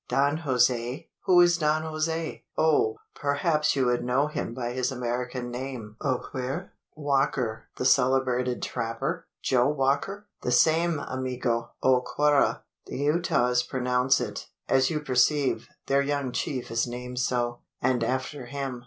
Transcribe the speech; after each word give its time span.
"Don 0.09 0.37
Jose 0.37 1.07
who 1.25 1.41
is 1.41 1.59
Don 1.59 1.83
Jose?" 1.83 2.43
"Oh! 2.57 2.95
perhaps 3.13 3.75
you 3.75 3.85
would 3.85 4.03
know 4.03 4.25
him 4.25 4.51
by 4.51 4.71
his 4.71 4.91
American 4.91 5.51
name 5.51 5.95
Oaquer?" 6.01 6.71
"Walker, 6.95 7.67
the 7.77 7.85
celebrated 7.85 8.63
trapper? 8.63 9.27
Joe 9.43 9.67
Walker?" 9.69 10.25
"The 10.41 10.51
same, 10.51 10.97
amigo. 10.97 11.73
Oaquara, 11.83 12.63
the 12.87 12.97
Utahs 12.97 13.61
pronounce 13.61 14.19
it. 14.19 14.47
As 14.67 14.89
you 14.89 15.01
perceive, 15.01 15.69
their 15.85 16.01
young 16.01 16.31
chief 16.31 16.71
is 16.71 16.87
named 16.87 17.19
so, 17.19 17.59
and 17.79 18.03
after 18.03 18.47
him. 18.47 18.79